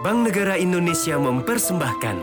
[0.00, 2.16] Bank Negara Indonesia mempersembahkan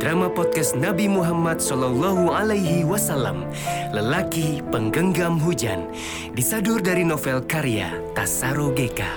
[0.00, 3.44] drama podcast Nabi Muhammad Sallallahu Alaihi Wasallam,
[3.92, 5.92] lelaki penggenggam hujan,
[6.32, 9.12] disadur dari novel karya Tasaro Geka.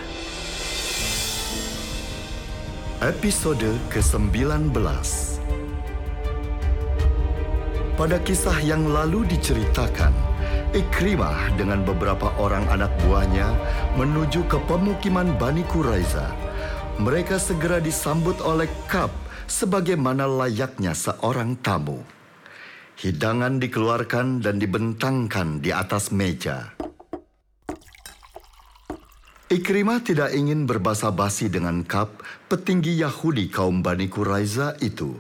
[2.99, 4.75] Episode ke-19
[7.95, 10.11] Pada kisah yang lalu diceritakan,
[10.75, 13.55] Ikrimah dengan beberapa orang anak buahnya
[13.95, 16.40] menuju ke pemukiman Bani Quraiza.
[17.01, 19.09] Mereka segera disambut oleh Kab
[19.49, 21.97] sebagaimana layaknya seorang tamu.
[23.01, 26.77] Hidangan dikeluarkan dan dibentangkan di atas meja.
[29.49, 35.17] Ikrimah tidak ingin berbasa-basi dengan Kab, petinggi Yahudi kaum Bani Quraiza itu.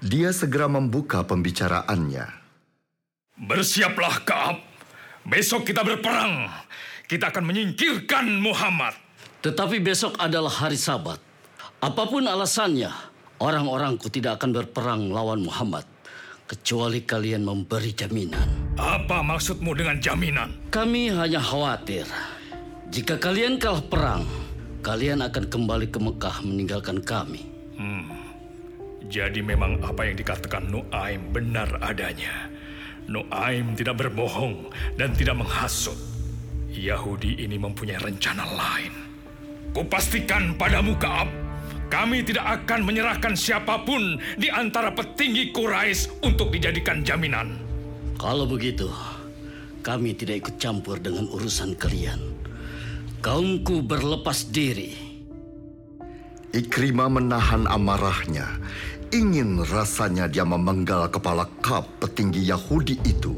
[0.00, 2.24] Dia segera membuka pembicaraannya.
[3.36, 4.64] Bersiaplah Kaab.
[5.28, 6.48] Besok kita berperang.
[7.04, 9.01] Kita akan menyingkirkan Muhammad.
[9.42, 11.18] Tetapi besok adalah hari sabat.
[11.82, 12.94] Apa pun alasannya,
[13.42, 15.82] orang-orangku tidak akan berperang lawan Muhammad.
[16.46, 18.76] Kecuali kalian memberi jaminan.
[18.78, 20.54] Apa maksudmu dengan jaminan?
[20.70, 22.06] Kami hanya khawatir.
[22.92, 24.22] Jika kalian kalah perang,
[24.84, 27.42] kalian akan kembali ke Mekah meninggalkan kami.
[29.12, 32.48] Jadi memang apa yang dikatakan Nuaim benar adanya.
[33.10, 35.98] Nuaim tidak berbohong dan tidak menghasut.
[36.72, 39.11] Yahudi ini mempunyai rencana lain.
[39.70, 41.30] Kupastikan padamu Kaab,
[41.92, 47.56] kami tidak akan menyerahkan siapa pun di antara petinggi Quraisy untuk dijadikan jaminan.
[48.18, 48.90] Kalau begitu,
[49.86, 52.20] kami tidak ikut campur dengan urusan kalian.
[53.22, 54.94] Kaumku berlepas diri.
[56.52, 58.44] Ikrimah menahan amarahnya.
[59.12, 63.36] Ingin rasanya dia memenggal kepala Kab petinggi Yahudi itu.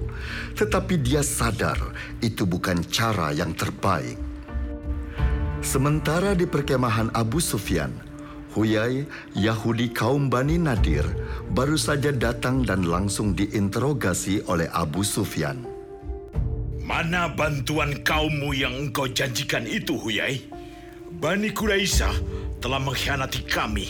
[0.55, 1.79] Tetapi dia sadar
[2.23, 4.34] itu bukan cara yang terbaik.
[5.65, 7.89] Sementara di perkemahan Abu Sufyan,
[8.53, 11.09] Huyai, Yahudi kaum Bani Nadir,
[11.57, 15.65] baru saja datang dan langsung diinterogasi oleh Abu Sufyan.
[16.85, 20.45] Mana bantuan kaummu yang engkau janjikan itu, Huyai?
[21.17, 22.13] Bani Quraisyah
[22.61, 23.89] telah mengkhianati kami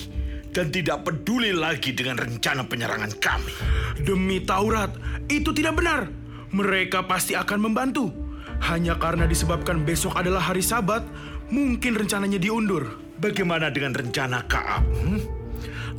[0.54, 3.50] dan tidak peduli lagi dengan rencana penyerangan kami.
[3.98, 4.94] Demi Taurat,
[5.26, 6.06] itu tidak benar.
[6.54, 8.14] Mereka pasti akan membantu.
[8.62, 11.02] Hanya karena disebabkan besok adalah hari sabat,
[11.50, 13.00] mungkin rencananya diundur.
[13.18, 14.84] Bagaimana dengan rencana Kaab?
[14.84, 15.20] hmm?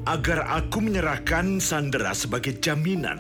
[0.06, 3.18] Agar aku menyerahkan Sandera sebagai jaminan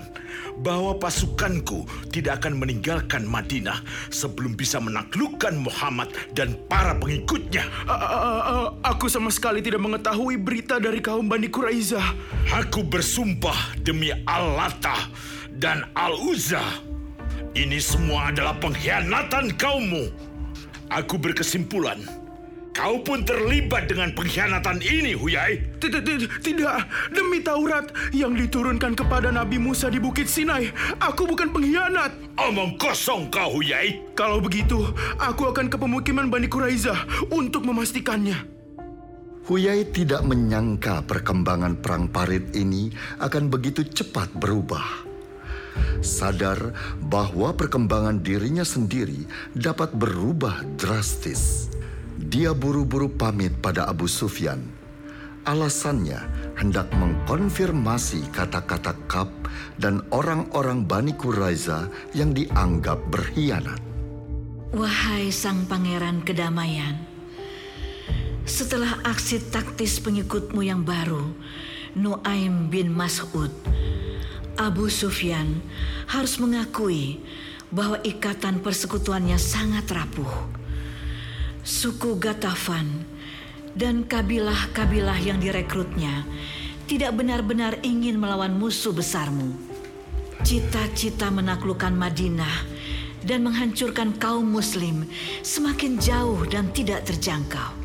[0.61, 1.81] bahwa pasukanku
[2.13, 3.81] tidak akan meninggalkan Madinah
[4.13, 7.65] sebelum bisa menaklukkan Muhammad dan para pengikutnya.
[7.89, 12.03] A- a- a- a- aku sama sekali tidak mengetahui berita dari kaum Bani Quraiza.
[12.53, 15.09] Aku bersumpah demi Al-Latah
[15.57, 16.61] dan Al-Uzza.
[17.57, 20.34] Ini semua adalah pengkhianatan kaummu.
[20.93, 21.97] Aku berkesimpulan,
[22.69, 25.65] kau pun terlibat dengan pengkhianatan ini, Huyai.
[25.81, 26.77] Tidak.
[27.09, 30.69] Demi Taurat yang diturunkan kepada Nabi Musa di Bukit Sinai,
[31.01, 32.37] aku bukan pengkhianat.
[32.37, 34.01] Omong kosong kau, Huyai.
[34.13, 34.85] Kalau begitu,
[35.17, 36.93] aku akan ke pemukiman Bani Quraiza
[37.33, 38.57] untuk memastikannya.
[39.45, 42.89] Huyai tidak menyangka perkembangan perang parit ini
[43.21, 45.04] akan begitu cepat berubah.
[45.99, 49.25] Sadar bahwa perkembangan dirinya sendiri
[49.55, 51.67] dapat berubah drastis.
[52.15, 54.63] Dia buru-buru pamit pada Abu Sufyan.
[55.45, 56.17] Alasannya
[56.57, 59.29] hendak mengkonfirmasi kata-kata Kab
[59.77, 61.85] dan orang-orang Bani Quraiza
[62.17, 63.77] yang dianggap berkhianat.
[64.73, 66.97] Wahai sang pangeran kedamaian,
[68.45, 71.33] setelah aksi taktis pengikutmu yang baru,
[71.97, 73.49] Nuaim bin Mas'ud,
[74.55, 75.59] Abu Sufyan
[76.07, 77.19] harus mengakui
[77.75, 80.31] bahwa ikatan persekutuannya sangat rapuh.
[81.65, 83.03] Suku Gatafan
[83.75, 86.23] dan kabilah-kabilah yang direkrutnya
[86.87, 89.51] tidak benar-benar ingin melawan musuh besarmu.
[90.45, 92.55] Cita-cita menaklukkan Madinah
[93.25, 95.09] dan menghancurkan kaum muslim
[95.41, 97.83] semakin jauh dan tidak terjangkau.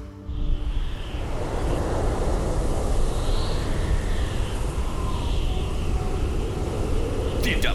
[7.41, 7.75] Tidak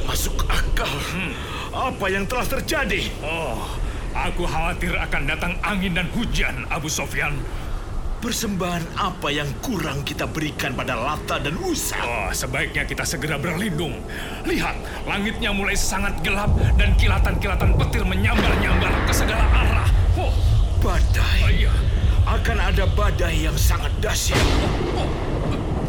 [1.72, 3.07] Apa yang telah terjadi?
[3.24, 3.63] Oh,
[4.12, 7.39] aku khawatir akan datang angin dan hujan, Abu Sofyan.
[8.19, 11.95] Persembahan apa yang kurang kita berikan pada Lata dan Usa?
[12.01, 14.01] Oh, sebaiknya kita segera berlindung.
[14.44, 19.89] Lihat, langitnya mulai sangat gelap dan kilatan-kilatan petir menyambar-nyambar ke segala arah.
[20.18, 20.33] Oh,
[20.83, 21.39] Badai.
[21.45, 21.74] oh iya.
[22.25, 24.42] Akan ada badai yang sangat dahsyat.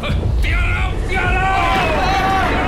[0.05, 1.57] Eh, Tiarap, tiarap!
[2.37, 2.66] Cari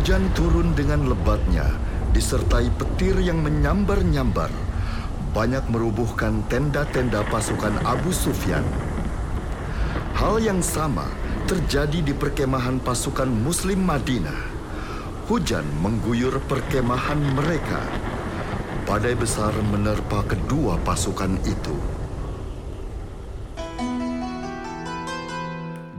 [0.00, 1.76] Hujan turun dengan lebatnya
[2.16, 4.48] disertai petir yang menyambar-nyambar,
[5.36, 8.64] banyak merubuhkan tenda-tenda pasukan Abu Sufyan.
[10.16, 11.04] Hal yang sama
[11.44, 14.40] terjadi di perkemahan pasukan Muslim Madinah.
[15.28, 17.84] Hujan mengguyur perkemahan mereka.
[18.88, 21.76] Badai besar menerpa kedua pasukan itu.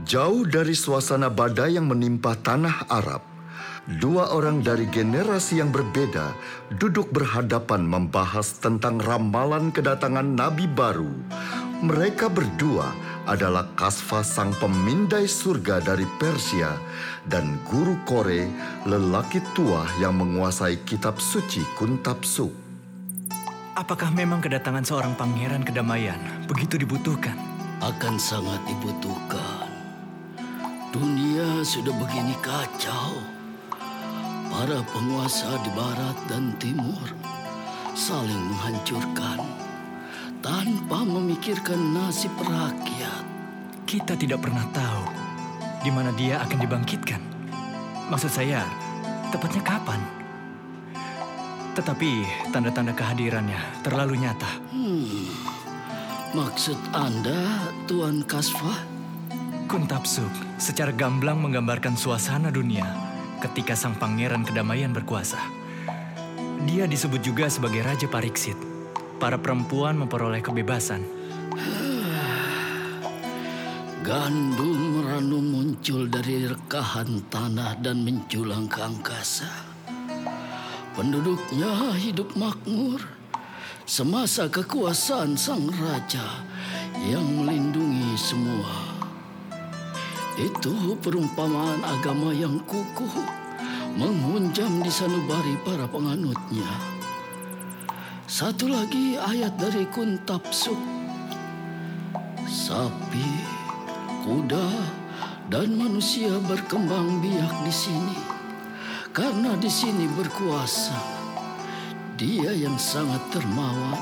[0.02, 3.31] Jauh dari suasana badai yang menimpa tanah Arab,
[3.86, 6.30] dua orang dari generasi yang berbeda
[6.78, 11.10] duduk berhadapan membahas tentang ramalan kedatangan nabi baru.
[11.82, 12.94] Mereka berdua
[13.26, 16.78] adalah Kasfa sang pemindai surga dari Persia
[17.26, 18.46] dan guru Kore,
[18.86, 22.50] lelaki tua yang menguasai kitab suci Kuntabsu.
[23.74, 27.34] Apakah memang kedatangan seorang pangeran kedamaian begitu dibutuhkan?
[27.82, 29.66] Akan sangat dibutuhkan.
[30.94, 33.31] Dunia sudah begini kacau.
[34.52, 37.08] Para penguasa di barat dan timur
[37.96, 39.40] saling menghancurkan
[40.44, 43.24] tanpa memikirkan nasib rakyat.
[43.88, 45.08] Kita tidak pernah tahu
[45.80, 47.22] di mana dia akan dibangkitkan.
[48.12, 48.68] Maksud saya,
[49.32, 50.04] tepatnya kapan?
[51.72, 52.12] Tetapi
[52.52, 54.52] tanda-tanda kehadirannya terlalu nyata.
[54.68, 55.32] Hmm,
[56.36, 58.84] maksud Anda, Tuan Kasfah?
[59.64, 63.01] Kuntapsuk secara gamblang menggambarkan suasana dunia
[63.42, 65.42] ketika sang pangeran kedamaian berkuasa.
[66.62, 68.54] Dia disebut juga sebagai Raja Pariksit.
[69.18, 71.02] Para perempuan memperoleh kebebasan.
[74.02, 79.50] Gandum ranu muncul dari rekahan tanah dan menjulang ke angkasa.
[80.98, 82.98] Penduduknya hidup makmur
[83.86, 86.42] semasa kekuasaan sang raja
[87.06, 88.81] yang melindungi semua.
[90.40, 93.42] Itu perumpamaan agama yang kukuh
[93.92, 96.68] menghunjam di sanubari para penganutnya.
[98.24, 100.80] Satu lagi ayat dari Kuntabsuk.
[102.48, 103.28] Sapi,
[104.24, 104.68] kuda,
[105.52, 108.16] dan manusia berkembang biak di sini.
[109.12, 110.96] Karena di sini berkuasa.
[112.16, 114.00] Dia yang sangat termawan,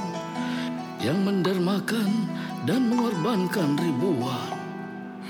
[1.02, 2.30] yang mendermakan
[2.70, 4.50] dan mengorbankan ribuan.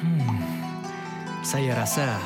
[0.01, 0.50] Hmm.
[1.41, 2.21] Saya rasa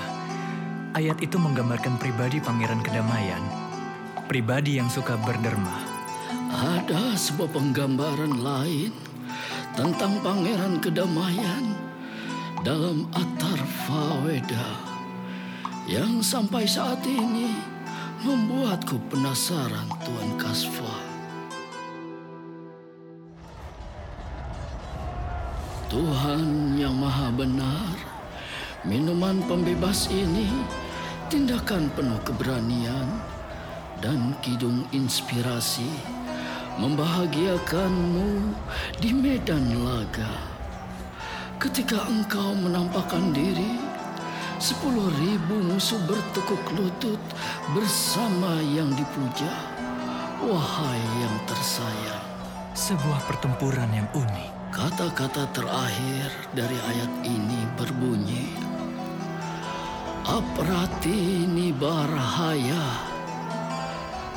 [0.91, 3.47] ayat itu menggambarkan pribadi Pangeran Kedamaian,
[4.27, 5.87] pribadi yang suka berderma.
[6.51, 8.91] Ada sebuah penggambaran lain
[9.79, 11.79] tentang Pangeran Kedamaian
[12.67, 14.83] dalam Atar Faweda
[15.87, 17.55] yang sampai saat ini
[18.27, 20.97] membuatku penasaran Tuan Kasfa.
[25.87, 28.14] Tuhan yang maha benar
[28.85, 30.45] Minuman pembebas ini
[31.33, 33.09] tindakan penuh keberanian
[34.05, 35.89] dan kidung inspirasi
[36.77, 38.53] membahagiakanmu
[39.01, 40.37] di medan laga.
[41.57, 43.81] Ketika engkau menampakkan diri,
[44.61, 47.23] sepuluh ribu musuh bertekuk lutut
[47.73, 49.49] bersama yang dipuja.
[50.45, 52.27] Wahai yang tersayang.
[52.77, 54.53] Sebuah pertempuran yang unik.
[54.77, 58.64] Kata-kata terakhir dari ayat ini berbunyi,
[60.25, 62.97] Apratini barahaya.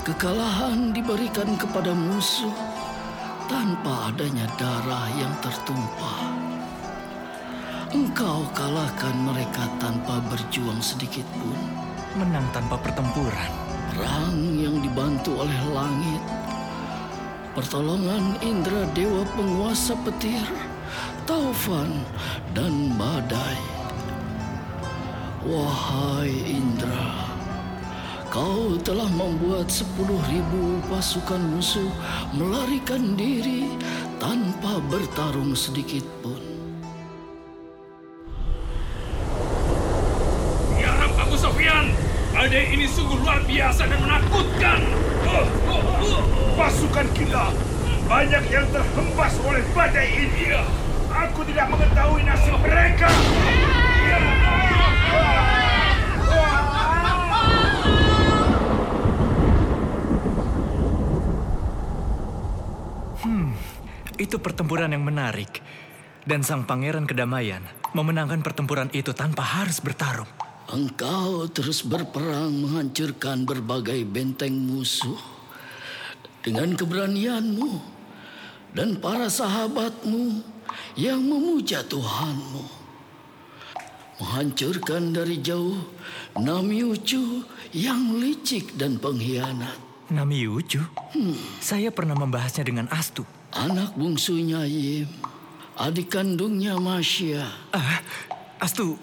[0.03, 2.51] Kekalahan diberikan kepada musuh
[3.47, 6.27] tanpa adanya darah yang tertumpah.
[7.95, 11.55] Engkau kalahkan mereka tanpa berjuang sedikit pun.
[12.19, 13.51] Menang tanpa pertempuran.
[13.95, 16.23] Perang yang dibantu oleh langit.
[17.55, 20.43] Pertolongan Indra Dewa penguasa petir,
[21.23, 22.03] taufan,
[22.51, 23.76] dan badai
[25.47, 27.23] Wahai Indra,
[28.27, 31.87] kau telah membuat sepuluh ribu pasukan musuh
[32.35, 33.71] melarikan diri
[34.19, 36.43] tanpa bertarung sedikit pun.
[40.75, 41.95] Ya Abu Sofyan,
[42.35, 44.83] badai ini sungguh luar biasa dan menakutkan.
[46.59, 47.55] Pasukan kita
[48.03, 50.59] banyak yang terhempas oleh badai ini.
[51.07, 53.07] Aku tidak mengetahui nasib mereka.
[64.17, 65.61] Itu pertempuran yang menarik.
[66.27, 67.63] Dan sang pangeran kedamaian
[67.95, 70.27] memenangkan pertempuran itu tanpa harus bertarung.
[70.67, 75.15] Engkau terus berperang menghancurkan berbagai benteng musuh.
[76.43, 77.71] Dengan keberanianmu
[78.75, 80.43] dan para sahabatmu
[80.99, 82.75] yang memuja Tuhanmu.
[84.19, 85.79] Menghancurkan dari jauh
[86.35, 89.87] Namiucu yang licik dan pengkhianat.
[90.07, 90.79] Nami Ucu?
[91.59, 93.27] Saya pernah membahasnya dengan Astu.
[93.57, 95.09] Anak bungsunya Yim.
[95.77, 97.45] Adik kandungnya Masya.
[97.73, 98.01] Ah,
[98.61, 98.97] Astu,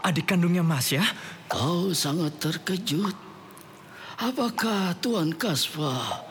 [0.00, 1.04] adik kandungnya Mas ya?
[1.48, 3.16] Kau sangat terkejut.
[4.20, 6.24] Apakah Tuan Kasfa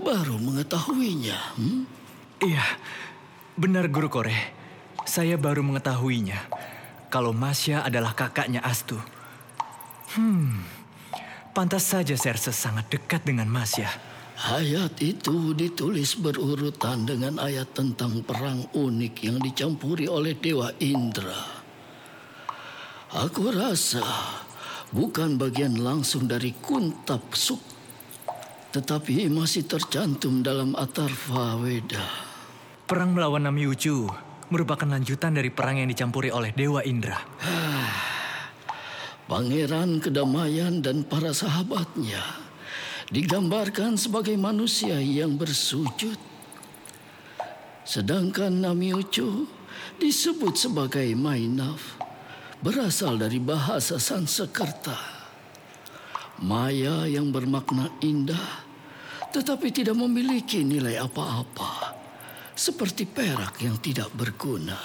[0.00, 1.36] baru mengetahuinya?
[1.56, 1.84] Hmm?
[2.44, 2.64] Iya,
[3.56, 4.36] benar Guru Kore.
[5.08, 6.44] Saya baru mengetahuinya
[7.08, 9.00] kalau Masya adalah kakaknya Astu.
[10.12, 10.64] Hmm,
[11.56, 13.88] pantas saja Serses sangat dekat dengan Masya.
[14.38, 21.42] Ayat itu ditulis berurutan dengan ayat tentang perang unik yang dicampuri oleh Dewa Indra.
[23.18, 24.06] Aku rasa
[24.94, 27.58] bukan bagian langsung dari Kuntap Suk,
[28.70, 32.06] tetapi masih tercantum dalam Atarva Weda.
[32.86, 34.06] Perang melawan Nami Ucu
[34.54, 37.18] merupakan lanjutan dari perang yang dicampuri oleh Dewa Indra.
[39.28, 42.47] Pangeran kedamaian dan para sahabatnya
[43.08, 46.16] digambarkan sebagai manusia yang bersujud.
[47.88, 49.48] Sedangkan Nami Ucu
[49.96, 51.96] disebut sebagai Mainaf,
[52.60, 55.16] berasal dari bahasa Sansekerta.
[56.44, 58.62] Maya yang bermakna indah,
[59.32, 61.96] tetapi tidak memiliki nilai apa-apa,
[62.52, 64.78] seperti perak yang tidak berguna.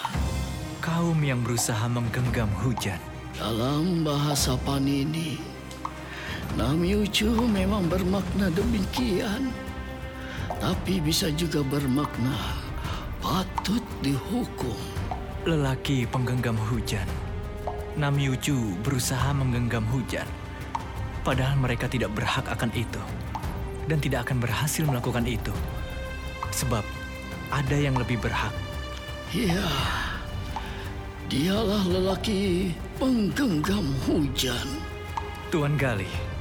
[0.79, 2.99] Kaum yang berusaha menggenggam hujan.
[3.33, 5.41] Dalam bahasa Panini,
[6.53, 9.49] Nami Ucu memang bermakna demikian.
[10.61, 12.37] Tapi bisa juga bermakna
[13.17, 14.77] patut dihukum.
[15.49, 17.09] Lelaki penggenggam hujan.
[17.97, 20.29] Nami Ucu berusaha menggenggam hujan.
[21.25, 23.01] Padahal mereka tidak berhak akan itu.
[23.89, 25.51] Dan tidak akan berhasil melakukan itu.
[26.53, 26.85] Sebab
[27.49, 28.53] ada yang lebih berhak.
[29.33, 29.65] Ya,
[31.33, 34.69] dialah lelaki penggenggam hujan.
[35.49, 36.32] Tuan Gali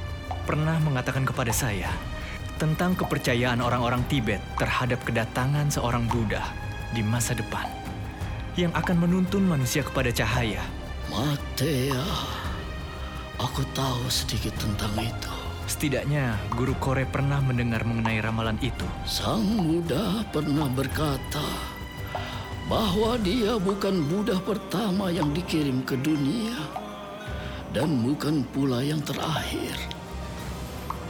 [0.43, 1.89] pernah mengatakan kepada saya
[2.59, 6.43] tentang kepercayaan orang-orang Tibet terhadap kedatangan seorang Buddha
[6.93, 7.65] di masa depan
[8.53, 10.61] yang akan menuntun manusia kepada cahaya.
[11.09, 12.05] Matea,
[13.41, 15.33] aku tahu sedikit tentang itu.
[15.63, 18.85] Setidaknya guru Kore pernah mendengar mengenai ramalan itu.
[19.07, 21.43] Sang Buddha pernah berkata
[22.67, 26.55] bahwa dia bukan Buddha pertama yang dikirim ke dunia
[27.73, 29.73] dan bukan pula yang terakhir.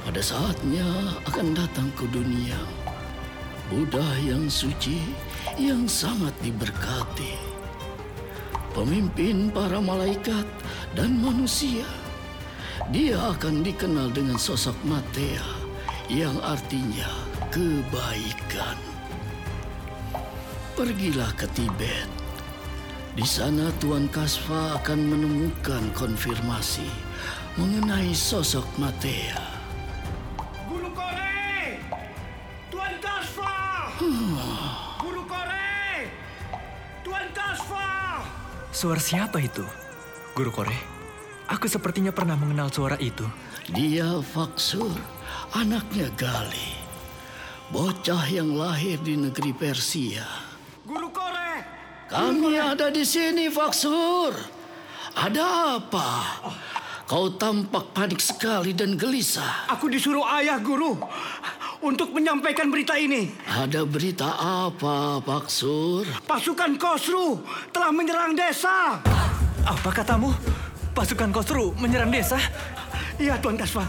[0.04, 0.84] Pada saatnya
[1.24, 2.60] akan datang ke dunia
[3.72, 5.00] Buddha yang suci
[5.56, 7.40] yang sangat diberkati.
[8.76, 10.44] Pemimpin para malaikat
[10.92, 11.88] dan manusia.
[12.92, 15.48] Dia akan dikenal dengan sosok Matea
[16.12, 17.08] yang artinya
[17.48, 18.76] kebaikan.
[20.76, 22.12] Pergilah ke Tibet.
[23.14, 26.90] Di sana Tuan Kasfa akan menemukan konfirmasi
[27.56, 29.53] mengenai sosok Matea.
[35.02, 36.06] Guru Kore!
[37.02, 38.22] Tuan Kasfa!
[38.70, 39.66] Suara siapa itu?
[40.38, 40.78] Guru Kore?
[41.50, 43.26] Aku sepertinya pernah mengenal suara itu.
[43.74, 44.94] Dia Faksur,
[45.58, 46.78] anaknya Gali.
[47.74, 50.26] Bocah yang lahir di negeri Persia.
[50.86, 51.66] Guru Kore!
[52.06, 54.38] Kami ada di sini, Faksur.
[55.18, 56.10] Ada apa?
[57.10, 59.70] Kau tampak panik sekali dan gelisah.
[59.74, 61.02] Aku disuruh ayah guru
[61.84, 63.28] untuk menyampaikan berita ini.
[63.44, 66.08] Ada berita apa, Faksur?
[66.24, 67.44] Pasukan Kosru
[67.76, 69.04] telah menyerang desa.
[69.68, 70.32] Apa katamu?
[70.96, 72.40] Pasukan Kosru menyerang desa?
[73.20, 73.84] Iya, Tuan Kasfa.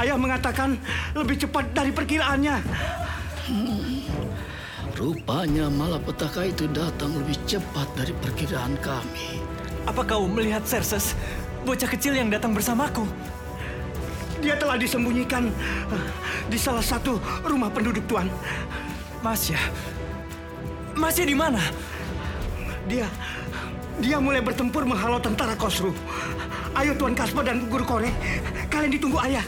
[0.00, 0.80] Ayah mengatakan
[1.12, 2.56] lebih cepat dari perkiraannya.
[4.96, 9.44] Rupanya malapetaka itu datang lebih cepat dari perkiraan kami.
[9.84, 11.12] Apa kau melihat Serses,
[11.68, 13.04] bocah kecil yang datang bersamaku?
[14.46, 15.50] Dia telah disembunyikan
[15.90, 16.06] eh,
[16.46, 18.30] di salah satu rumah penduduk, Tuan.
[19.18, 19.58] Masya.
[20.94, 21.58] Masya di mana?
[22.86, 23.10] Dia
[23.98, 25.90] dia mulai bertempur menghalau tentara Kosru.
[26.78, 28.14] Ayo Tuan Kaspa dan Guru Kore,
[28.70, 29.42] kalian ditunggu ayah.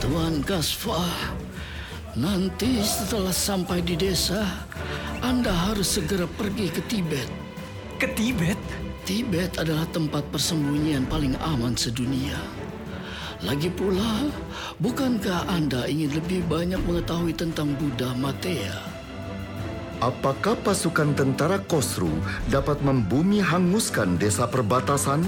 [0.00, 1.04] Tuan Kasfa,
[2.16, 4.40] nanti setelah sampai di desa,
[5.20, 7.28] Anda harus segera pergi ke Tibet.
[8.00, 8.85] Ke Tibet?
[9.06, 12.42] Tibet adalah tempat persembunyian paling aman sedunia.
[13.46, 14.26] Lagi pula,
[14.82, 18.74] bukankah Anda ingin lebih banyak mengetahui tentang Buddha Matea?
[20.02, 22.10] Apakah pasukan tentara Kosru
[22.50, 25.22] dapat membumi hanguskan desa perbatasan?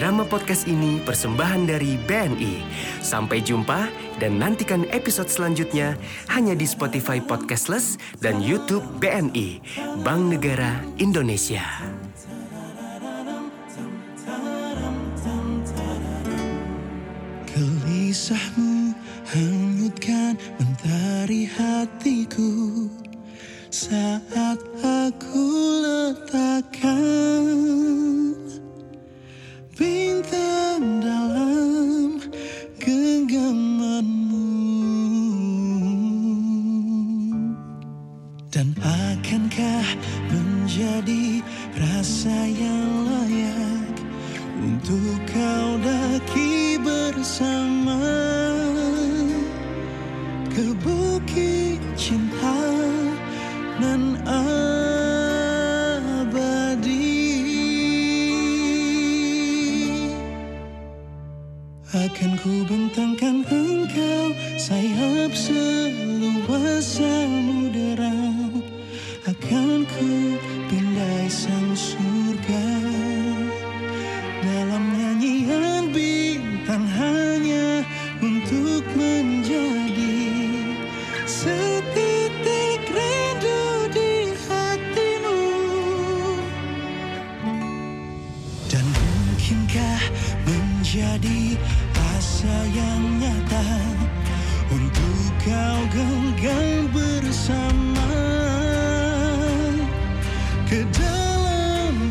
[0.00, 2.64] Drama podcast ini persembahan dari BNI.
[3.04, 3.84] Sampai jumpa
[4.16, 5.92] dan nantikan episode selanjutnya
[6.32, 9.60] hanya di Spotify Podcastless dan YouTube BNI,
[10.00, 11.99] Bank Negara Indonesia.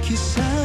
[0.09, 0.58] you out.